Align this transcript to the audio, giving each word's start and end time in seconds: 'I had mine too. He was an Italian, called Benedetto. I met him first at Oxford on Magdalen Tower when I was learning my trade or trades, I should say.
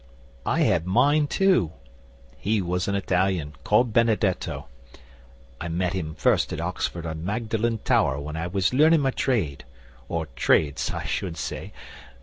'I 0.47 0.61
had 0.61 0.87
mine 0.87 1.27
too. 1.27 1.73
He 2.35 2.59
was 2.59 2.87
an 2.87 2.95
Italian, 2.95 3.53
called 3.63 3.93
Benedetto. 3.93 4.67
I 5.59 5.67
met 5.67 5.93
him 5.93 6.15
first 6.15 6.51
at 6.51 6.59
Oxford 6.59 7.05
on 7.05 7.23
Magdalen 7.23 7.77
Tower 7.83 8.19
when 8.19 8.35
I 8.35 8.47
was 8.47 8.73
learning 8.73 9.01
my 9.01 9.11
trade 9.11 9.63
or 10.09 10.25
trades, 10.35 10.89
I 10.91 11.03
should 11.05 11.37
say. 11.37 11.71